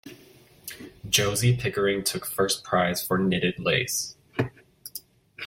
Josie 1.07 1.55
Pickering 1.55 2.03
took 2.03 2.25
first 2.25 2.63
prize 2.63 3.05
for 3.05 3.19
knitted 3.19 3.59
lace. 3.59 4.15